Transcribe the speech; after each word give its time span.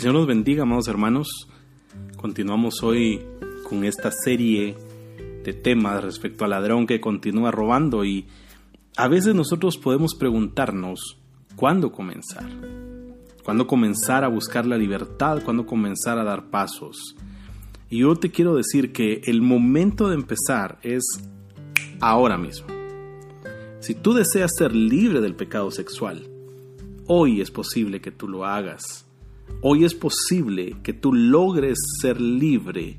el 0.00 0.04
Señor 0.04 0.14
nos 0.14 0.26
bendiga, 0.28 0.62
amados 0.62 0.88
hermanos. 0.88 1.28
Continuamos 2.16 2.82
hoy 2.82 3.20
con 3.68 3.84
esta 3.84 4.10
serie 4.10 4.74
de 5.44 5.52
temas 5.52 6.02
respecto 6.02 6.44
al 6.44 6.52
ladrón 6.52 6.86
que 6.86 7.02
continúa 7.02 7.50
robando 7.50 8.02
y 8.02 8.24
a 8.96 9.08
veces 9.08 9.34
nosotros 9.34 9.76
podemos 9.76 10.14
preguntarnos 10.14 11.18
cuándo 11.54 11.92
comenzar. 11.92 12.46
Cuándo 13.44 13.66
comenzar 13.66 14.24
a 14.24 14.28
buscar 14.28 14.64
la 14.64 14.78
libertad, 14.78 15.42
cuándo 15.44 15.66
comenzar 15.66 16.18
a 16.18 16.24
dar 16.24 16.48
pasos. 16.48 17.14
Y 17.90 17.98
yo 17.98 18.16
te 18.16 18.30
quiero 18.30 18.54
decir 18.54 18.92
que 18.92 19.20
el 19.26 19.42
momento 19.42 20.08
de 20.08 20.14
empezar 20.14 20.78
es 20.82 21.02
ahora 22.00 22.38
mismo. 22.38 22.68
Si 23.80 23.94
tú 23.94 24.14
deseas 24.14 24.52
ser 24.56 24.74
libre 24.74 25.20
del 25.20 25.34
pecado 25.34 25.70
sexual, 25.70 26.26
hoy 27.06 27.42
es 27.42 27.50
posible 27.50 28.00
que 28.00 28.10
tú 28.10 28.28
lo 28.28 28.46
hagas. 28.46 29.04
Hoy 29.62 29.84
es 29.84 29.94
posible 29.94 30.76
que 30.82 30.92
tú 30.92 31.12
logres 31.12 31.78
ser 32.00 32.20
libre. 32.20 32.98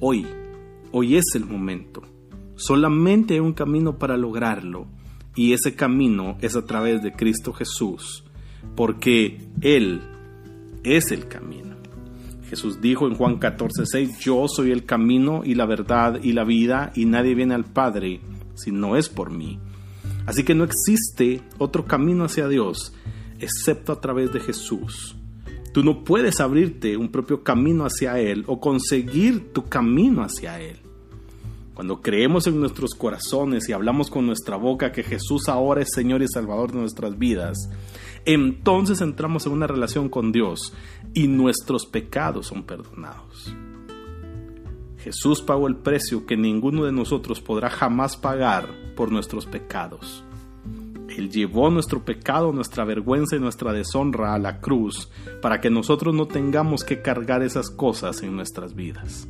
Hoy, 0.00 0.26
hoy 0.92 1.16
es 1.16 1.34
el 1.34 1.44
momento. 1.44 2.02
Solamente 2.56 3.34
hay 3.34 3.40
un 3.40 3.52
camino 3.52 3.98
para 3.98 4.16
lograrlo 4.16 4.86
y 5.36 5.52
ese 5.52 5.74
camino 5.74 6.36
es 6.40 6.56
a 6.56 6.64
través 6.64 7.02
de 7.02 7.12
Cristo 7.12 7.52
Jesús, 7.52 8.24
porque 8.76 9.48
Él 9.60 10.02
es 10.84 11.10
el 11.10 11.26
camino. 11.28 11.74
Jesús 12.48 12.80
dijo 12.80 13.06
en 13.06 13.14
Juan 13.14 13.40
14:6, 13.40 14.18
yo 14.20 14.46
soy 14.48 14.70
el 14.70 14.84
camino 14.84 15.42
y 15.44 15.54
la 15.54 15.66
verdad 15.66 16.20
y 16.22 16.32
la 16.32 16.44
vida 16.44 16.92
y 16.94 17.06
nadie 17.06 17.34
viene 17.34 17.54
al 17.54 17.64
Padre 17.64 18.20
si 18.54 18.70
no 18.70 18.96
es 18.96 19.08
por 19.08 19.30
mí. 19.30 19.58
Así 20.26 20.44
que 20.44 20.54
no 20.54 20.64
existe 20.64 21.42
otro 21.58 21.84
camino 21.84 22.24
hacia 22.24 22.48
Dios 22.48 22.94
excepto 23.40 23.92
a 23.92 24.00
través 24.00 24.32
de 24.32 24.40
Jesús. 24.40 25.16
Tú 25.74 25.82
no 25.82 26.04
puedes 26.04 26.38
abrirte 26.38 26.96
un 26.96 27.08
propio 27.08 27.42
camino 27.42 27.84
hacia 27.84 28.20
Él 28.20 28.44
o 28.46 28.60
conseguir 28.60 29.52
tu 29.52 29.64
camino 29.64 30.22
hacia 30.22 30.60
Él. 30.60 30.76
Cuando 31.74 32.00
creemos 32.00 32.46
en 32.46 32.60
nuestros 32.60 32.94
corazones 32.94 33.68
y 33.68 33.72
hablamos 33.72 34.08
con 34.08 34.24
nuestra 34.24 34.54
boca 34.54 34.92
que 34.92 35.02
Jesús 35.02 35.48
ahora 35.48 35.82
es 35.82 35.88
Señor 35.92 36.22
y 36.22 36.28
Salvador 36.28 36.70
de 36.70 36.78
nuestras 36.78 37.18
vidas, 37.18 37.58
entonces 38.24 39.00
entramos 39.00 39.46
en 39.46 39.52
una 39.52 39.66
relación 39.66 40.08
con 40.08 40.30
Dios 40.30 40.72
y 41.12 41.26
nuestros 41.26 41.86
pecados 41.86 42.46
son 42.46 42.62
perdonados. 42.62 43.52
Jesús 44.98 45.42
pagó 45.42 45.66
el 45.66 45.74
precio 45.74 46.24
que 46.24 46.36
ninguno 46.36 46.84
de 46.84 46.92
nosotros 46.92 47.40
podrá 47.40 47.68
jamás 47.68 48.16
pagar 48.16 48.94
por 48.94 49.10
nuestros 49.10 49.44
pecados. 49.44 50.22
Él 51.16 51.30
llevó 51.30 51.70
nuestro 51.70 52.04
pecado, 52.04 52.52
nuestra 52.52 52.84
vergüenza 52.84 53.36
y 53.36 53.40
nuestra 53.40 53.72
deshonra 53.72 54.34
a 54.34 54.38
la 54.38 54.60
cruz 54.60 55.10
para 55.40 55.60
que 55.60 55.70
nosotros 55.70 56.14
no 56.14 56.26
tengamos 56.26 56.84
que 56.84 57.02
cargar 57.02 57.42
esas 57.42 57.70
cosas 57.70 58.22
en 58.22 58.34
nuestras 58.34 58.74
vidas. 58.74 59.28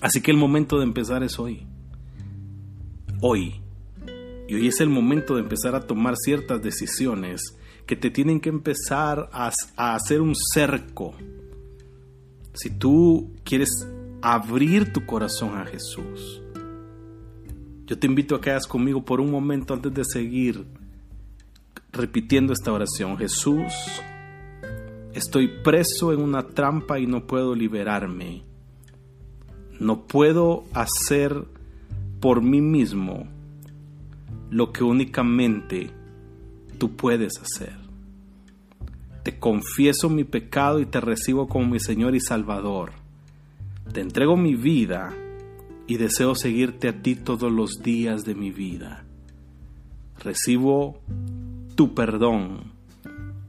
Así 0.00 0.20
que 0.20 0.30
el 0.30 0.36
momento 0.36 0.78
de 0.78 0.84
empezar 0.84 1.22
es 1.22 1.38
hoy. 1.38 1.66
Hoy. 3.20 3.60
Y 4.46 4.54
hoy 4.54 4.68
es 4.68 4.80
el 4.80 4.88
momento 4.88 5.34
de 5.34 5.42
empezar 5.42 5.74
a 5.74 5.86
tomar 5.86 6.16
ciertas 6.16 6.62
decisiones 6.62 7.58
que 7.88 7.96
te 7.96 8.10
tienen 8.10 8.40
que 8.40 8.50
empezar 8.50 9.28
a, 9.32 9.50
hacer 9.76 10.20
un 10.20 10.34
cerco. 10.36 11.14
Si 12.52 12.70
tú 12.70 13.32
quieres 13.44 13.70
abrir 14.22 14.92
tu 14.92 15.04
corazón 15.06 15.56
a 15.56 15.64
Jesús, 15.64 16.42
yo 17.88 17.98
te 17.98 18.06
invito 18.06 18.34
a 18.34 18.40
que 18.40 18.50
hagas 18.50 18.66
conmigo 18.66 19.02
por 19.02 19.18
un 19.18 19.30
momento 19.30 19.72
antes 19.72 19.94
de 19.94 20.04
seguir 20.04 20.66
repitiendo 21.90 22.52
esta 22.52 22.70
oración. 22.70 23.16
Jesús, 23.16 23.72
estoy 25.14 25.48
preso 25.64 26.12
en 26.12 26.20
una 26.20 26.48
trampa 26.48 26.98
y 26.98 27.06
no 27.06 27.26
puedo 27.26 27.54
liberarme. 27.54 28.42
No 29.80 30.06
puedo 30.06 30.64
hacer 30.74 31.46
por 32.20 32.42
mí 32.42 32.60
mismo 32.60 33.26
lo 34.50 34.70
que 34.70 34.84
únicamente 34.84 35.90
tú 36.76 36.94
puedes 36.94 37.40
hacer. 37.40 37.74
Te 39.22 39.38
confieso 39.38 40.10
mi 40.10 40.24
pecado 40.24 40.80
y 40.80 40.84
te 40.84 41.00
recibo 41.00 41.48
como 41.48 41.68
mi 41.68 41.80
Señor 41.80 42.14
y 42.14 42.20
Salvador. 42.20 42.92
Te 43.94 44.02
entrego 44.02 44.36
mi 44.36 44.56
vida 44.56 45.14
y 45.88 45.96
deseo 45.96 46.34
seguirte 46.34 46.86
a 46.86 47.00
ti 47.00 47.16
todos 47.16 47.50
los 47.50 47.82
días 47.82 48.24
de 48.26 48.34
mi 48.34 48.50
vida. 48.50 49.04
Recibo 50.22 51.00
tu 51.74 51.94
perdón 51.94 52.72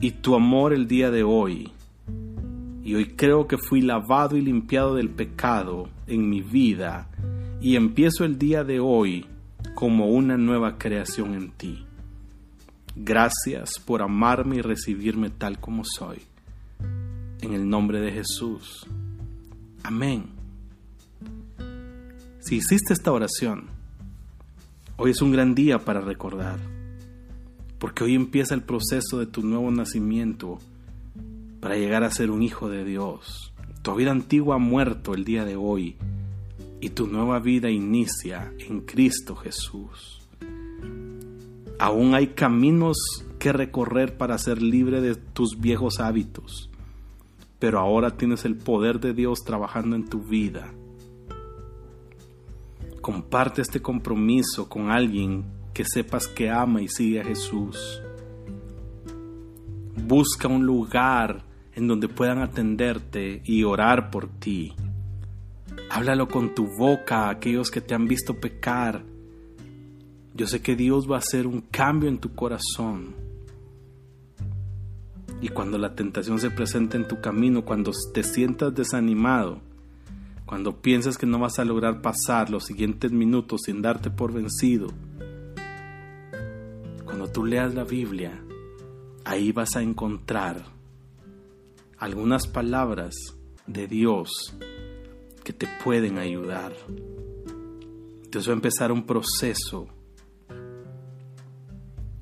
y 0.00 0.12
tu 0.12 0.36
amor 0.36 0.72
el 0.72 0.86
día 0.86 1.10
de 1.10 1.24
hoy. 1.24 1.72
Y 2.84 2.94
hoy 2.94 3.06
creo 3.16 3.48
que 3.48 3.58
fui 3.58 3.82
lavado 3.82 4.36
y 4.36 4.40
limpiado 4.40 4.94
del 4.94 5.10
pecado 5.10 5.88
en 6.06 6.30
mi 6.30 6.40
vida 6.40 7.10
y 7.60 7.74
empiezo 7.74 8.24
el 8.24 8.38
día 8.38 8.62
de 8.62 8.78
hoy 8.78 9.26
como 9.74 10.06
una 10.06 10.36
nueva 10.36 10.78
creación 10.78 11.34
en 11.34 11.50
ti. 11.50 11.84
Gracias 12.94 13.80
por 13.84 14.00
amarme 14.00 14.56
y 14.56 14.62
recibirme 14.62 15.30
tal 15.30 15.58
como 15.58 15.82
soy. 15.84 16.18
En 17.40 17.52
el 17.52 17.68
nombre 17.68 18.00
de 18.00 18.12
Jesús. 18.12 18.86
Amén. 19.82 20.37
Si 22.48 22.56
hiciste 22.56 22.94
esta 22.94 23.12
oración, 23.12 23.66
hoy 24.96 25.10
es 25.10 25.20
un 25.20 25.32
gran 25.32 25.54
día 25.54 25.80
para 25.80 26.00
recordar, 26.00 26.58
porque 27.78 28.04
hoy 28.04 28.14
empieza 28.14 28.54
el 28.54 28.62
proceso 28.62 29.18
de 29.18 29.26
tu 29.26 29.42
nuevo 29.42 29.70
nacimiento 29.70 30.58
para 31.60 31.76
llegar 31.76 32.04
a 32.04 32.10
ser 32.10 32.30
un 32.30 32.42
hijo 32.42 32.70
de 32.70 32.86
Dios. 32.86 33.52
Tu 33.82 33.94
vida 33.94 34.12
antigua 34.12 34.54
ha 34.54 34.58
muerto 34.58 35.12
el 35.12 35.26
día 35.26 35.44
de 35.44 35.56
hoy 35.56 35.96
y 36.80 36.88
tu 36.88 37.06
nueva 37.06 37.38
vida 37.38 37.68
inicia 37.68 38.50
en 38.58 38.80
Cristo 38.80 39.36
Jesús. 39.36 40.26
Aún 41.78 42.14
hay 42.14 42.28
caminos 42.28 42.96
que 43.38 43.52
recorrer 43.52 44.16
para 44.16 44.38
ser 44.38 44.62
libre 44.62 45.02
de 45.02 45.16
tus 45.16 45.60
viejos 45.60 46.00
hábitos, 46.00 46.70
pero 47.58 47.78
ahora 47.78 48.16
tienes 48.16 48.46
el 48.46 48.56
poder 48.56 49.00
de 49.00 49.12
Dios 49.12 49.40
trabajando 49.44 49.96
en 49.96 50.08
tu 50.08 50.22
vida 50.22 50.72
Comparte 53.08 53.62
este 53.62 53.80
compromiso 53.80 54.68
con 54.68 54.90
alguien 54.90 55.46
que 55.72 55.82
sepas 55.82 56.28
que 56.28 56.50
ama 56.50 56.82
y 56.82 56.88
sigue 56.88 57.22
a 57.22 57.24
Jesús. 57.24 58.02
Busca 60.06 60.46
un 60.46 60.66
lugar 60.66 61.42
en 61.72 61.88
donde 61.88 62.06
puedan 62.10 62.42
atenderte 62.42 63.40
y 63.46 63.64
orar 63.64 64.10
por 64.10 64.28
ti. 64.28 64.74
Háblalo 65.88 66.28
con 66.28 66.54
tu 66.54 66.68
boca 66.78 67.20
a 67.20 67.30
aquellos 67.30 67.70
que 67.70 67.80
te 67.80 67.94
han 67.94 68.06
visto 68.06 68.38
pecar. 68.38 69.02
Yo 70.34 70.46
sé 70.46 70.60
que 70.60 70.76
Dios 70.76 71.10
va 71.10 71.16
a 71.16 71.20
hacer 71.20 71.46
un 71.46 71.62
cambio 71.62 72.10
en 72.10 72.18
tu 72.18 72.34
corazón. 72.34 73.14
Y 75.40 75.48
cuando 75.48 75.78
la 75.78 75.94
tentación 75.94 76.38
se 76.40 76.50
presente 76.50 76.98
en 76.98 77.08
tu 77.08 77.22
camino, 77.22 77.64
cuando 77.64 77.90
te 78.12 78.22
sientas 78.22 78.74
desanimado, 78.74 79.62
cuando 80.48 80.80
piensas 80.80 81.18
que 81.18 81.26
no 81.26 81.38
vas 81.38 81.58
a 81.58 81.64
lograr 81.66 82.00
pasar 82.00 82.48
los 82.48 82.64
siguientes 82.64 83.12
minutos 83.12 83.60
sin 83.66 83.82
darte 83.82 84.08
por 84.08 84.32
vencido, 84.32 84.88
cuando 87.04 87.30
tú 87.30 87.44
leas 87.44 87.74
la 87.74 87.84
Biblia, 87.84 88.42
ahí 89.26 89.52
vas 89.52 89.76
a 89.76 89.82
encontrar 89.82 90.64
algunas 91.98 92.46
palabras 92.46 93.14
de 93.66 93.88
Dios 93.88 94.54
que 95.44 95.52
te 95.52 95.68
pueden 95.84 96.16
ayudar. 96.16 96.72
Dios 98.30 98.48
va 98.48 98.52
a 98.52 98.54
empezar 98.54 98.90
un 98.90 99.04
proceso. 99.04 99.86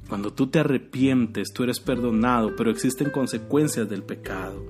Cuando 0.09 0.33
tú 0.33 0.49
te 0.49 0.59
arrepientes, 0.59 1.53
tú 1.55 1.63
eres 1.63 1.79
perdonado, 1.79 2.57
pero 2.57 2.73
existen 2.73 3.11
consecuencias 3.11 3.89
del 3.89 4.03
pecado. 4.03 4.65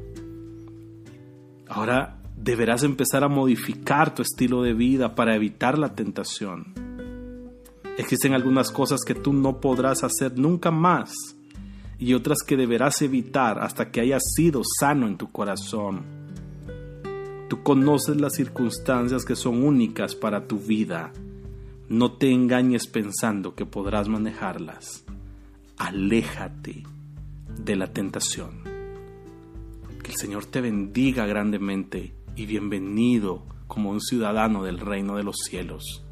Ahora 1.69 2.16
deberás 2.47 2.85
empezar 2.85 3.25
a 3.25 3.29
modificar 3.29 4.15
tu 4.15 4.23
estilo 4.23 4.63
de 4.63 4.73
vida 4.73 5.17
para 5.17 5.35
evitar 5.35 5.77
la 5.79 5.97
tentación. 5.97 6.75
Existen 7.99 8.35
algunas 8.35 8.71
cosas 8.71 9.01
que 9.05 9.17
tú 9.17 9.33
no 9.33 9.61
podrás 9.61 10.05
hacer 10.05 10.39
nunca 10.39 10.71
más 10.71 11.13
y 11.99 12.15
otras 12.15 12.39
que 12.47 12.57
deberás 12.57 13.03
evitar 13.03 13.59
hasta 13.59 13.91
que 13.91 14.01
hayas 14.01 14.23
sido 14.37 14.63
sano 14.79 15.09
en 15.09 15.17
tu 15.17 15.33
corazón. 15.33 16.05
Tú 17.49 17.65
conoces 17.65 18.21
las 18.21 18.35
circunstancias 18.35 19.25
que 19.25 19.35
son 19.35 19.65
únicas 19.65 20.15
para 20.15 20.47
tu 20.47 20.61
vida. 20.61 21.13
No 21.89 22.13
te 22.13 22.31
engañes 22.31 22.87
pensando 22.87 23.57
que 23.57 23.67
podrás 23.67 24.09
manejarlas. 24.09 25.05
Aléjate 25.79 26.85
de 27.59 27.75
la 27.75 27.93
tentación. 27.93 28.63
Que 30.01 30.13
el 30.13 30.17
Señor 30.17 30.45
te 30.47 30.61
bendiga 30.61 31.27
grandemente 31.27 32.16
y 32.37 32.47
bienvenido 32.47 33.43
como 33.67 33.91
un 33.91 34.01
ciudadano 34.01 34.63
del 34.63 34.79
reino 34.79 35.17
de 35.17 35.25
los 35.25 35.37
cielos. 35.45 36.05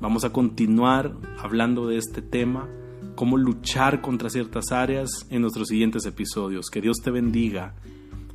Vamos 0.00 0.24
a 0.24 0.32
continuar 0.32 1.16
hablando 1.38 1.86
de 1.86 1.96
este 1.96 2.22
tema 2.22 2.68
cómo 3.14 3.38
luchar 3.38 4.00
contra 4.00 4.30
ciertas 4.30 4.72
áreas 4.72 5.26
en 5.30 5.42
nuestros 5.42 5.68
siguientes 5.68 6.06
episodios. 6.06 6.66
Que 6.70 6.80
Dios 6.80 6.98
te 7.02 7.10
bendiga. 7.10 7.74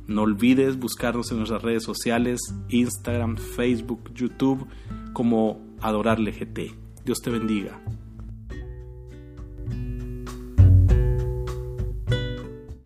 No 0.06 0.22
olvides 0.22 0.78
buscarnos 0.78 1.30
en 1.30 1.38
nuestras 1.38 1.62
redes 1.62 1.84
sociales, 1.84 2.40
Instagram, 2.68 3.36
Facebook, 3.36 4.12
YouTube, 4.14 4.66
como 5.12 5.60
Adorarle 5.80 6.32
GT. 6.32 6.74
Dios 7.04 7.18
te 7.22 7.30
bendiga. 7.30 7.80